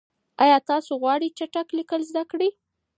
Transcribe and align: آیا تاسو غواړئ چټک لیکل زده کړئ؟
آیا 0.43 0.57
تاسو 0.69 0.91
غواړئ 1.01 1.29
چټک 1.37 1.67
لیکل 1.77 2.01
زده 2.09 2.23
کړئ؟ 2.31 2.49